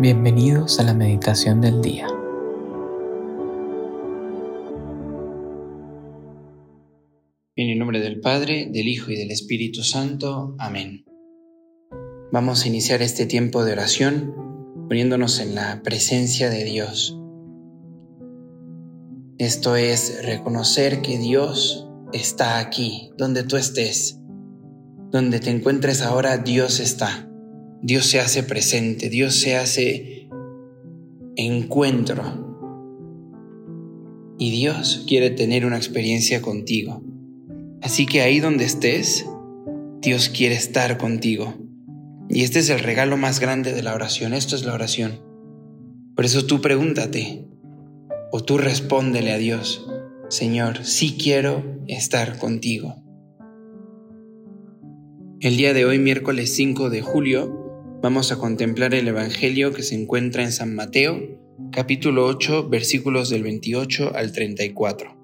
Bienvenidos 0.00 0.80
a 0.80 0.82
la 0.82 0.94
meditación 0.94 1.60
del 1.60 1.82
día. 1.82 2.06
En 7.54 7.68
el 7.68 7.78
nombre 7.78 8.00
del 8.00 8.18
Padre, 8.20 8.70
del 8.72 8.88
Hijo 8.88 9.10
y 9.10 9.16
del 9.16 9.30
Espíritu 9.30 9.82
Santo. 9.82 10.56
Amén. 10.58 11.04
Vamos 12.32 12.64
a 12.64 12.68
iniciar 12.68 13.02
este 13.02 13.26
tiempo 13.26 13.62
de 13.62 13.72
oración 13.72 14.34
poniéndonos 14.88 15.38
en 15.38 15.54
la 15.54 15.82
presencia 15.82 16.48
de 16.48 16.64
Dios. 16.64 17.20
Esto 19.36 19.76
es 19.76 20.24
reconocer 20.24 21.02
que 21.02 21.18
Dios 21.18 21.90
está 22.14 22.58
aquí, 22.58 23.10
donde 23.18 23.42
tú 23.42 23.58
estés. 23.58 24.18
Donde 25.10 25.40
te 25.40 25.50
encuentres 25.50 26.00
ahora, 26.00 26.38
Dios 26.38 26.80
está. 26.80 27.29
Dios 27.82 28.06
se 28.06 28.20
hace 28.20 28.42
presente, 28.42 29.08
Dios 29.08 29.34
se 29.34 29.56
hace 29.56 30.28
encuentro. 31.36 32.48
Y 34.38 34.50
Dios 34.50 35.04
quiere 35.06 35.30
tener 35.30 35.64
una 35.66 35.76
experiencia 35.76 36.42
contigo. 36.42 37.02
Así 37.82 38.06
que 38.06 38.20
ahí 38.22 38.40
donde 38.40 38.64
estés, 38.64 39.26
Dios 40.00 40.28
quiere 40.28 40.54
estar 40.54 40.98
contigo. 40.98 41.54
Y 42.28 42.42
este 42.42 42.58
es 42.60 42.70
el 42.70 42.80
regalo 42.80 43.16
más 43.16 43.40
grande 43.40 43.72
de 43.72 43.82
la 43.82 43.94
oración. 43.94 44.34
Esto 44.34 44.56
es 44.56 44.64
la 44.64 44.74
oración. 44.74 45.20
Por 46.14 46.24
eso 46.24 46.46
tú 46.46 46.60
pregúntate 46.60 47.46
o 48.30 48.42
tú 48.42 48.58
respóndele 48.58 49.32
a 49.32 49.38
Dios, 49.38 49.86
Señor, 50.28 50.84
sí 50.84 51.16
quiero 51.20 51.80
estar 51.88 52.38
contigo. 52.38 53.02
El 55.40 55.56
día 55.56 55.72
de 55.72 55.84
hoy, 55.84 55.98
miércoles 55.98 56.54
5 56.54 56.90
de 56.90 57.02
julio, 57.02 57.59
Vamos 58.02 58.32
a 58.32 58.38
contemplar 58.38 58.94
el 58.94 59.08
Evangelio 59.08 59.74
que 59.74 59.82
se 59.82 59.94
encuentra 59.94 60.42
en 60.42 60.52
San 60.52 60.74
Mateo, 60.74 61.20
capítulo 61.70 62.24
8, 62.24 62.70
versículos 62.70 63.28
del 63.28 63.42
28 63.42 64.12
al 64.14 64.32
34. 64.32 65.18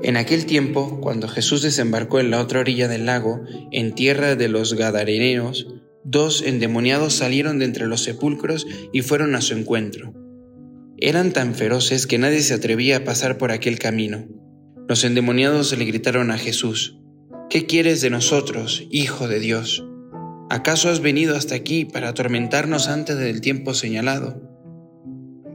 En 0.00 0.16
aquel 0.16 0.46
tiempo, 0.46 1.02
cuando 1.02 1.28
Jesús 1.28 1.60
desembarcó 1.60 2.18
en 2.18 2.30
la 2.30 2.40
otra 2.40 2.60
orilla 2.60 2.88
del 2.88 3.04
lago, 3.04 3.42
en 3.72 3.94
tierra 3.94 4.36
de 4.36 4.48
los 4.48 4.72
Gadareneos, 4.72 5.68
dos 6.02 6.40
endemoniados 6.40 7.12
salieron 7.12 7.58
de 7.58 7.66
entre 7.66 7.86
los 7.86 8.02
sepulcros 8.02 8.66
y 8.90 9.02
fueron 9.02 9.34
a 9.34 9.42
su 9.42 9.52
encuentro. 9.52 10.14
Eran 10.96 11.34
tan 11.34 11.54
feroces 11.54 12.06
que 12.06 12.16
nadie 12.16 12.40
se 12.40 12.54
atrevía 12.54 12.96
a 12.96 13.04
pasar 13.04 13.36
por 13.36 13.52
aquel 13.52 13.78
camino. 13.78 14.28
Los 14.88 15.04
endemoniados 15.04 15.76
le 15.76 15.84
gritaron 15.84 16.30
a 16.30 16.38
Jesús, 16.38 16.96
¿Qué 17.50 17.66
quieres 17.66 18.00
de 18.00 18.08
nosotros, 18.08 18.86
Hijo 18.88 19.28
de 19.28 19.40
Dios? 19.40 19.84
¿Acaso 20.50 20.90
has 20.90 21.00
venido 21.00 21.36
hasta 21.36 21.54
aquí 21.54 21.84
para 21.84 22.10
atormentarnos 22.10 22.88
antes 22.88 23.16
del 23.16 23.40
tiempo 23.40 23.72
señalado? 23.72 24.42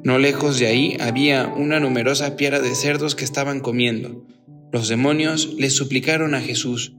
No 0.03 0.17
lejos 0.17 0.57
de 0.57 0.67
ahí 0.67 0.97
había 0.99 1.47
una 1.47 1.79
numerosa 1.79 2.35
piara 2.35 2.59
de 2.59 2.73
cerdos 2.73 3.15
que 3.15 3.25
estaban 3.25 3.59
comiendo. 3.59 4.25
Los 4.71 4.87
demonios 4.87 5.53
le 5.57 5.69
suplicaron 5.69 6.33
a 6.33 6.41
Jesús, 6.41 6.93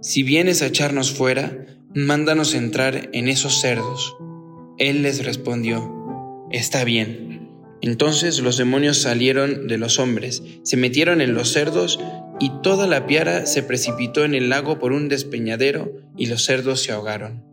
si 0.00 0.22
vienes 0.22 0.62
a 0.62 0.66
echarnos 0.66 1.12
fuera, 1.12 1.66
mándanos 1.94 2.54
entrar 2.54 3.10
en 3.12 3.28
esos 3.28 3.60
cerdos. 3.60 4.16
Él 4.78 5.02
les 5.02 5.24
respondió, 5.24 6.48
está 6.50 6.84
bien. 6.84 7.50
Entonces 7.80 8.40
los 8.40 8.56
demonios 8.56 8.98
salieron 8.98 9.68
de 9.68 9.78
los 9.78 9.98
hombres, 9.98 10.42
se 10.62 10.76
metieron 10.76 11.20
en 11.20 11.34
los 11.34 11.52
cerdos 11.52 11.98
y 12.38 12.50
toda 12.62 12.86
la 12.86 13.06
piara 13.06 13.46
se 13.46 13.62
precipitó 13.62 14.24
en 14.24 14.34
el 14.34 14.48
lago 14.48 14.78
por 14.78 14.92
un 14.92 15.08
despeñadero 15.08 15.92
y 16.16 16.26
los 16.26 16.44
cerdos 16.44 16.82
se 16.82 16.92
ahogaron. 16.92 17.44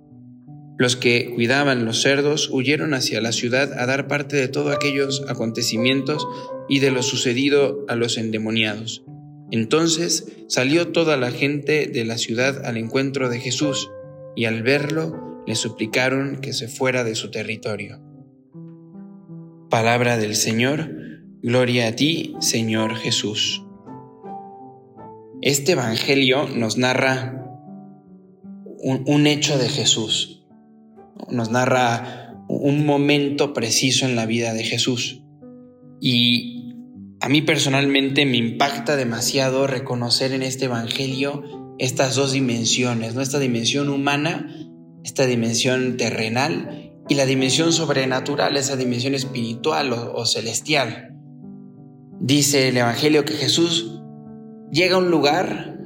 Los 0.78 0.96
que 0.96 1.32
cuidaban 1.34 1.86
los 1.86 2.02
cerdos 2.02 2.50
huyeron 2.52 2.94
hacia 2.94 3.22
la 3.22 3.32
ciudad 3.32 3.74
a 3.80 3.86
dar 3.86 4.08
parte 4.08 4.36
de 4.36 4.48
todos 4.48 4.76
aquellos 4.76 5.24
acontecimientos 5.28 6.28
y 6.68 6.80
de 6.80 6.92
lo 6.92 7.04
sucedido 7.04 7.86
a 7.88 7.96
los 7.96 8.18
endemoniados. 8.18 9.04
Entonces 9.52 10.34
salió 10.48 10.88
toda 10.88 11.16
la 11.16 11.32
gente 11.32 11.88
de 11.88 12.06
la 12.06 12.18
ciudad 12.18 12.66
al 12.66 12.78
encuentro 12.78 13.30
de 13.30 13.40
Jesús, 13.40 13.92
y 14.36 14.46
al 14.46 14.64
verlo 14.64 15.44
le 15.46 15.56
suplicaron 15.56 16.38
que 16.42 16.54
se 16.54 16.68
fuera 16.68 17.04
de 17.04 17.14
su 17.14 17.30
territorio. 17.30 18.02
Palabra 19.70 20.18
del 20.18 20.36
Señor, 20.36 20.90
gloria 21.44 21.88
a 21.88 21.96
ti, 21.96 22.34
Señor 22.40 22.96
Jesús. 22.96 23.64
Este 25.46 25.74
Evangelio 25.74 26.48
nos 26.48 26.78
narra 26.78 27.46
un, 28.80 29.28
hecho 29.28 29.58
de 29.58 29.68
Jesús, 29.68 30.46
nos 31.28 31.52
narra 31.52 32.38
un 32.48 32.86
momento 32.86 33.52
preciso 33.52 34.06
en 34.06 34.16
la 34.16 34.26
vida 34.26 34.54
de 34.54 34.64
Jesús. 34.64 35.22
Y 36.00 36.78
a 37.20 37.28
mí 37.28 37.42
personalmente 37.42 38.26
me 38.26 38.38
impacta 38.38 38.96
demasiado 38.96 39.68
reconocer 39.68 40.32
en 40.32 40.44
este 40.44 40.66
Evangelio 40.66 41.76
estas 41.78 42.16
dos 42.16 42.32
dimensiones, 42.32 43.14
nuestra 43.14 43.40
dimensión 43.40 43.90
humana, 43.90 44.48
esta 45.04 45.26
dimensión 45.26 45.98
terrenal 45.98 46.94
y 47.10 47.16
la 47.16 47.26
dimensión 47.26 47.74
sobrenatural, 47.74 48.56
esa 48.56 48.78
dimensión 48.78 49.14
espiritual 49.14 49.92
o 49.92 50.26
celestial. 50.26 51.18
Dice 52.22 52.70
el 52.70 52.78
Evangelio 52.78 53.26
que 53.26 53.34
Jesús 53.34 54.03
llega 54.74 54.96
a 54.96 55.00
un 55.00 55.12
lugar 55.12 55.78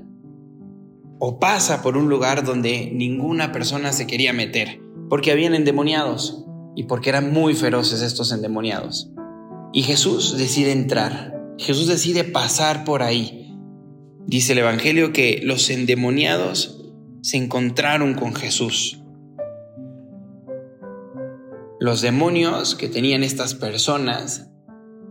o 1.19 1.39
pasa 1.39 1.81
por 1.81 1.97
un 1.97 2.07
lugar 2.07 2.45
donde 2.45 2.89
ninguna 2.93 3.51
persona 3.51 3.91
se 3.91 4.07
quería 4.07 4.31
meter, 4.31 4.79
porque 5.09 5.31
habían 5.31 5.53
endemoniados 5.53 6.45
y 6.75 6.83
porque 6.83 7.09
eran 7.09 7.33
muy 7.33 7.53
feroces 7.53 8.01
estos 8.01 8.31
endemoniados. 8.31 9.11
Y 9.73 9.83
Jesús 9.83 10.37
decide 10.37 10.71
entrar, 10.71 11.37
Jesús 11.57 11.87
decide 11.87 12.23
pasar 12.23 12.85
por 12.85 13.03
ahí. 13.03 13.53
Dice 14.25 14.53
el 14.53 14.59
Evangelio 14.59 15.11
que 15.11 15.41
los 15.43 15.69
endemoniados 15.69 16.89
se 17.21 17.35
encontraron 17.35 18.13
con 18.13 18.33
Jesús. 18.35 19.01
Los 21.79 22.01
demonios 22.01 22.75
que 22.75 22.87
tenían 22.87 23.23
estas 23.23 23.53
personas 23.53 24.49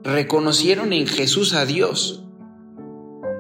reconocieron 0.03 0.95
en 0.95 1.07
Jesús 1.07 1.53
a 1.53 1.67
Dios 1.67 2.26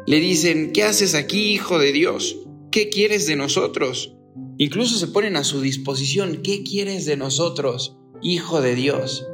le 0.07 0.21
dicen, 0.21 0.73
¿qué 0.73 0.85
haces 0.85 1.15
aquí, 1.15 1.53
hijo 1.53 1.79
de 1.79 1.93
Dios? 1.93 2.39
¿Qué 2.71 2.89
quieres 2.89 3.27
de 3.27 3.37
nosotros? 3.37 4.17
Incluso 4.59 4.99
se 4.99 5.09
ponen 5.09 5.37
a 5.37 5.45
su 5.45 5.61
disposición, 5.61 6.43
¿qué 6.43 6.63
quieres 6.63 7.07
de 7.07 7.17
nosotros, 7.17 7.99
hijo 8.23 8.61
de 8.61 8.75
Dios? 8.75 9.27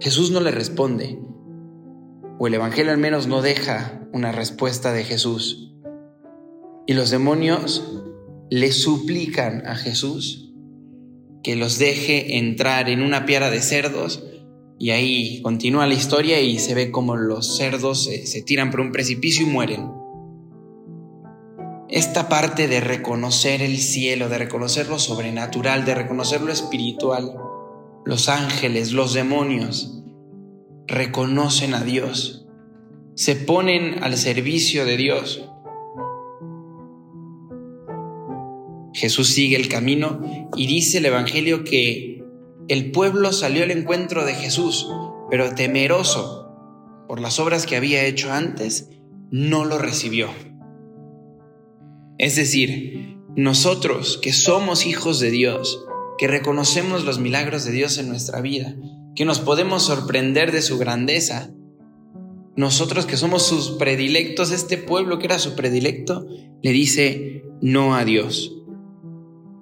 Jesús 0.00 0.30
no 0.30 0.40
le 0.40 0.50
responde, 0.50 1.18
o 2.38 2.46
el 2.46 2.54
Evangelio 2.54 2.92
al 2.92 2.98
menos 2.98 3.26
no 3.26 3.40
deja 3.40 4.06
una 4.12 4.32
respuesta 4.32 4.92
de 4.92 5.04
Jesús. 5.04 5.72
Y 6.86 6.92
los 6.92 7.10
demonios 7.10 7.82
le 8.50 8.70
suplican 8.70 9.66
a 9.66 9.74
Jesús 9.74 10.52
que 11.42 11.56
los 11.56 11.78
deje 11.78 12.38
entrar 12.38 12.88
en 12.90 13.02
una 13.02 13.24
piara 13.24 13.50
de 13.50 13.62
cerdos 13.62 14.22
y 14.78 14.90
ahí 14.90 15.40
continúa 15.42 15.86
la 15.86 15.94
historia 15.94 16.40
y 16.40 16.58
se 16.58 16.74
ve 16.74 16.90
como 16.90 17.16
los 17.16 17.56
cerdos 17.56 18.04
se, 18.04 18.42
tiran 18.42 18.70
por 18.70 18.80
un 18.80 18.92
precipicio 18.92 19.46
y 19.46 19.50
mueren. 19.50 19.90
Esta 21.88 22.28
parte 22.28 22.68
de 22.68 22.80
reconocer 22.80 23.62
el 23.62 23.78
cielo, 23.78 24.28
de 24.28 24.38
reconocer 24.38 24.88
lo 24.88 24.98
sobrenatural, 24.98 25.84
de 25.84 25.94
reconocer 25.94 26.42
lo 26.42 26.52
espiritual, 26.52 27.36
los 28.04 28.28
ángeles, 28.28 28.92
los 28.92 29.14
demonios, 29.14 30.02
reconocen 30.86 31.74
a 31.74 31.82
Dios, 31.82 32.46
se 33.14 33.34
ponen 33.34 34.02
al 34.02 34.16
servicio 34.16 34.84
de 34.84 34.96
Dios. 34.96 35.48
Jesús 38.92 39.28
sigue 39.28 39.56
el 39.56 39.68
camino 39.68 40.20
y 40.56 40.66
dice 40.66 40.98
el 40.98 41.06
Evangelio 41.06 41.64
que 41.64 42.15
el 42.68 42.90
pueblo 42.90 43.32
salió 43.32 43.62
al 43.62 43.70
encuentro 43.70 44.24
de 44.24 44.34
Jesús, 44.34 44.88
pero 45.30 45.54
temeroso 45.54 46.46
por 47.06 47.20
las 47.20 47.38
obras 47.38 47.66
que 47.66 47.76
había 47.76 48.04
hecho 48.04 48.32
antes, 48.32 48.90
no 49.30 49.64
lo 49.64 49.78
recibió. 49.78 50.28
Es 52.18 52.36
decir, 52.36 53.18
nosotros 53.36 54.18
que 54.22 54.32
somos 54.32 54.86
hijos 54.86 55.20
de 55.20 55.30
Dios, 55.30 55.84
que 56.18 56.26
reconocemos 56.26 57.04
los 57.04 57.18
milagros 57.18 57.64
de 57.64 57.72
Dios 57.72 57.98
en 57.98 58.08
nuestra 58.08 58.40
vida, 58.40 58.74
que 59.14 59.24
nos 59.24 59.40
podemos 59.40 59.82
sorprender 59.82 60.52
de 60.52 60.62
su 60.62 60.78
grandeza, 60.78 61.50
nosotros 62.56 63.04
que 63.06 63.16
somos 63.16 63.46
sus 63.46 63.72
predilectos, 63.72 64.50
este 64.50 64.78
pueblo 64.78 65.18
que 65.18 65.26
era 65.26 65.38
su 65.38 65.54
predilecto, 65.54 66.26
le 66.62 66.72
dice 66.72 67.44
no 67.60 67.94
a 67.94 68.04
Dios. 68.04 68.52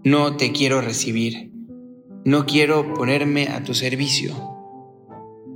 No 0.05 0.37
te 0.37 0.53
quiero 0.53 0.81
recibir. 0.81 1.54
No 2.27 2.47
quiero 2.47 2.95
ponerme 2.95 3.49
a 3.49 3.63
tu 3.65 3.75
servicio. 3.75 4.35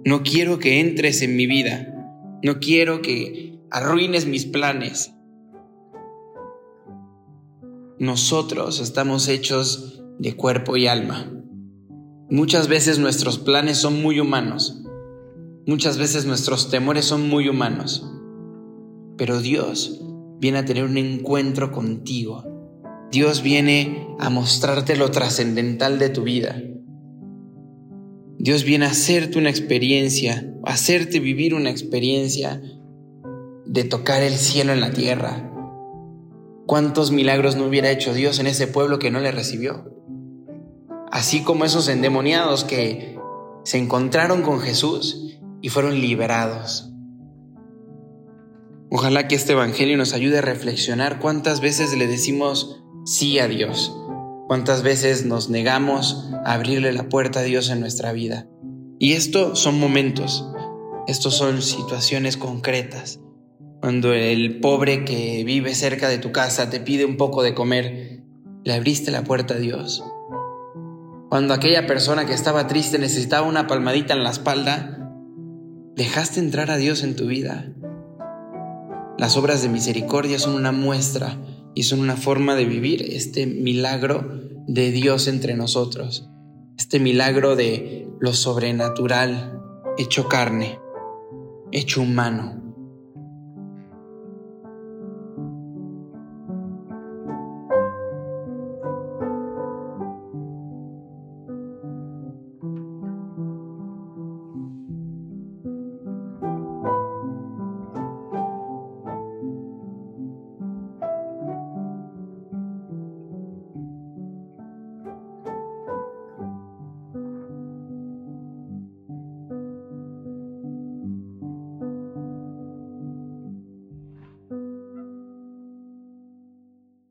No 0.04 0.22
quiero 0.22 0.58
que 0.58 0.80
entres 0.80 1.22
en 1.22 1.34
mi 1.34 1.46
vida. 1.46 1.94
No 2.42 2.60
quiero 2.60 3.00
que 3.00 3.58
arruines 3.70 4.26
mis 4.26 4.44
planes. 4.44 5.14
Nosotros 7.98 8.80
estamos 8.80 9.28
hechos 9.28 10.02
de 10.18 10.36
cuerpo 10.36 10.76
y 10.76 10.86
alma. 10.86 11.32
Muchas 12.30 12.68
veces 12.68 12.98
nuestros 12.98 13.38
planes 13.38 13.78
son 13.78 14.02
muy 14.02 14.20
humanos. 14.20 14.82
Muchas 15.66 15.96
veces 15.96 16.26
nuestros 16.26 16.70
temores 16.70 17.06
son 17.06 17.30
muy 17.30 17.48
humanos. 17.48 18.06
Pero 19.16 19.40
Dios 19.40 20.02
viene 20.38 20.58
a 20.58 20.64
tener 20.66 20.84
un 20.84 20.98
encuentro 20.98 21.72
contigo. 21.72 22.44
Dios 23.10 23.42
viene 23.42 24.06
a 24.18 24.30
mostrarte 24.30 24.96
lo 24.96 25.10
trascendental 25.10 25.98
de 25.98 26.10
tu 26.10 26.22
vida. 26.22 26.62
Dios 28.38 28.64
viene 28.64 28.86
a 28.86 28.90
hacerte 28.90 29.38
una 29.38 29.50
experiencia, 29.50 30.52
a 30.64 30.72
hacerte 30.72 31.20
vivir 31.20 31.54
una 31.54 31.70
experiencia 31.70 32.60
de 33.66 33.84
tocar 33.84 34.22
el 34.22 34.34
cielo 34.34 34.72
en 34.72 34.80
la 34.80 34.92
tierra. 34.92 35.52
¿Cuántos 36.66 37.10
milagros 37.10 37.56
no 37.56 37.66
hubiera 37.66 37.90
hecho 37.90 38.14
Dios 38.14 38.38
en 38.38 38.46
ese 38.46 38.66
pueblo 38.66 38.98
que 38.98 39.10
no 39.10 39.20
le 39.20 39.32
recibió? 39.32 39.98
así 41.10 41.42
como 41.42 41.64
esos 41.64 41.88
endemoniados 41.88 42.64
que 42.64 43.18
se 43.64 43.78
encontraron 43.78 44.42
con 44.42 44.60
Jesús 44.60 45.38
y 45.60 45.68
fueron 45.68 46.00
liberados. 46.00 46.92
Ojalá 48.90 49.28
que 49.28 49.34
este 49.34 49.52
Evangelio 49.52 49.96
nos 49.96 50.12
ayude 50.12 50.38
a 50.38 50.42
reflexionar 50.42 51.18
cuántas 51.18 51.60
veces 51.60 51.96
le 51.96 52.06
decimos 52.06 52.82
sí 53.08 53.38
a 53.38 53.48
Dios, 53.48 53.96
cuántas 54.48 54.82
veces 54.82 55.24
nos 55.24 55.48
negamos 55.48 56.28
a 56.44 56.52
abrirle 56.52 56.92
la 56.92 57.08
puerta 57.08 57.40
a 57.40 57.42
Dios 57.42 57.70
en 57.70 57.80
nuestra 57.80 58.12
vida. 58.12 58.46
Y 58.98 59.14
esto 59.14 59.56
son 59.56 59.80
momentos, 59.80 60.46
estos 61.06 61.34
son 61.34 61.62
situaciones 61.62 62.36
concretas. 62.36 63.20
Cuando 63.80 64.12
el 64.12 64.60
pobre 64.60 65.06
que 65.06 65.42
vive 65.44 65.74
cerca 65.74 66.10
de 66.10 66.18
tu 66.18 66.32
casa 66.32 66.68
te 66.68 66.80
pide 66.80 67.06
un 67.06 67.16
poco 67.16 67.42
de 67.42 67.54
comer, 67.54 68.20
le 68.62 68.74
abriste 68.74 69.10
la 69.10 69.24
puerta 69.24 69.54
a 69.54 69.58
Dios. 69.58 70.04
Cuando 71.30 71.54
aquella 71.54 71.86
persona 71.86 72.26
que 72.26 72.34
estaba 72.34 72.66
triste 72.66 72.98
necesitaba 72.98 73.46
una 73.46 73.66
palmadita 73.66 74.12
en 74.12 74.22
la 74.22 74.30
espalda, 74.30 75.10
dejaste 75.96 76.40
entrar 76.40 76.70
a 76.70 76.76
Dios 76.76 77.02
en 77.02 77.16
tu 77.16 77.26
vida. 77.26 77.72
Las 79.16 79.38
obras 79.38 79.62
de 79.62 79.70
misericordia 79.70 80.38
son 80.38 80.54
una 80.56 80.72
muestra 80.72 81.38
y 81.78 81.84
son 81.84 82.00
una 82.00 82.16
forma 82.16 82.56
de 82.56 82.64
vivir 82.64 83.02
este 83.02 83.46
milagro 83.46 84.42
de 84.66 84.90
Dios 84.90 85.28
entre 85.28 85.54
nosotros, 85.54 86.28
este 86.76 86.98
milagro 86.98 87.54
de 87.54 88.08
lo 88.18 88.32
sobrenatural 88.32 89.62
hecho 89.96 90.28
carne, 90.28 90.80
hecho 91.70 92.02
humano. 92.02 92.57